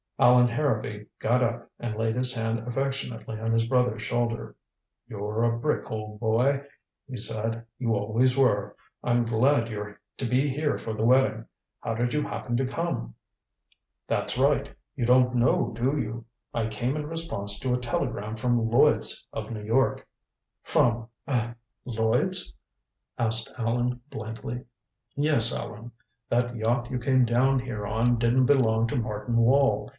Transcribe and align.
Allan 0.17 0.47
Harrowby 0.47 1.07
got 1.17 1.43
up 1.43 1.69
and 1.79 1.95
laid 1.97 2.15
his 2.15 2.33
hand 2.33 2.59
affectionately 2.67 3.39
on 3.39 3.51
his 3.51 3.65
brother's 3.65 4.03
shoulder. 4.03 4.55
"You're 5.07 5.41
a 5.43 5.57
brick, 5.57 5.89
old 5.91 6.19
boy," 6.19 6.63
he 7.07 7.17
said. 7.17 7.65
"You 7.79 7.95
always 7.95 8.37
were. 8.37 8.75
I'm 9.03 9.25
glad 9.25 9.67
you're 9.69 9.99
to 10.17 10.25
be 10.27 10.47
here 10.49 10.77
for 10.77 10.93
the 10.93 11.03
wedding. 11.05 11.45
How 11.81 11.95
did 11.95 12.13
you 12.13 12.21
happen 12.21 12.55
to 12.57 12.67
come?" 12.67 13.15
"That's 14.07 14.37
right 14.37 14.69
you 14.95 15.05
don't 15.07 15.35
know, 15.35 15.71
do 15.75 15.97
you? 15.97 16.25
I 16.53 16.67
came 16.67 16.95
in 16.95 17.07
response 17.07 17.59
to 17.59 17.73
a 17.73 17.77
telegram 17.79 18.35
from 18.35 18.69
Lloyds, 18.69 19.25
of 19.33 19.49
New 19.51 19.63
York." 19.63 20.07
"From 20.63 21.07
er 21.29 21.55
Lloyds?" 21.85 22.53
asked 23.17 23.51
Allan 23.57 24.01
blankly. 24.11 24.65
"Yes, 25.15 25.55
Allan. 25.55 25.91
That 26.29 26.55
yacht 26.55 26.91
you 26.91 26.99
came 26.99 27.25
down 27.25 27.59
here 27.59 27.87
on 27.87 28.19
didn't 28.19 28.45
belong 28.45 28.87
to 28.87 28.95
Martin 28.95 29.37
Wall. 29.37 29.89